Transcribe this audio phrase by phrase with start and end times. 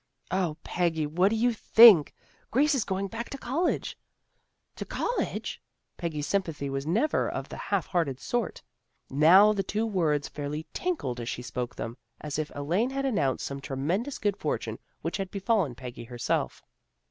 [0.31, 1.05] "O, Peggy!
[1.05, 2.11] What do you think?
[2.49, 3.95] Grace is going back to college.""
[4.77, 5.61] To college!"
[5.97, 8.63] Peggy's sympathy was never of the half hearted sort.
[9.11, 13.45] Now the two words fairly tinkled as she spoke them, as if Elaine had announced
[13.45, 16.63] some tremendous good fortune which had befallen Peggy herself.